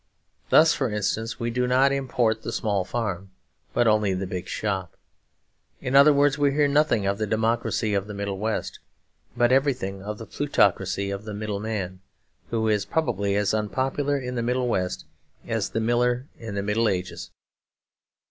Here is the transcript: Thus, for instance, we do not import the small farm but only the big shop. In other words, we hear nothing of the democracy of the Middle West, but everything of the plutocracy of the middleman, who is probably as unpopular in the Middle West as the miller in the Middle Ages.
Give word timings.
Thus, 0.49 0.73
for 0.73 0.89
instance, 0.89 1.39
we 1.39 1.51
do 1.51 1.67
not 1.67 1.91
import 1.91 2.41
the 2.41 2.51
small 2.51 2.83
farm 2.83 3.29
but 3.71 3.85
only 3.85 4.15
the 4.15 4.25
big 4.25 4.47
shop. 4.47 4.97
In 5.79 5.95
other 5.95 6.11
words, 6.11 6.39
we 6.39 6.53
hear 6.53 6.67
nothing 6.67 7.05
of 7.05 7.19
the 7.19 7.27
democracy 7.27 7.93
of 7.93 8.07
the 8.07 8.15
Middle 8.15 8.39
West, 8.39 8.79
but 9.37 9.51
everything 9.51 10.01
of 10.01 10.17
the 10.17 10.25
plutocracy 10.25 11.11
of 11.11 11.23
the 11.25 11.35
middleman, 11.35 11.99
who 12.49 12.67
is 12.67 12.83
probably 12.83 13.35
as 13.35 13.53
unpopular 13.53 14.17
in 14.17 14.33
the 14.33 14.41
Middle 14.41 14.67
West 14.67 15.05
as 15.47 15.69
the 15.69 15.79
miller 15.79 16.25
in 16.39 16.55
the 16.55 16.63
Middle 16.63 16.89
Ages. 16.89 17.29